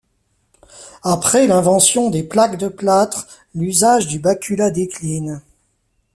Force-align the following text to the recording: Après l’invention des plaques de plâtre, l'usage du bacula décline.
Après 1.03 1.45
l’invention 1.45 2.09
des 2.09 2.23
plaques 2.23 2.57
de 2.57 2.69
plâtre, 2.69 3.27
l'usage 3.53 4.07
du 4.07 4.17
bacula 4.17 4.71
décline. 4.71 5.43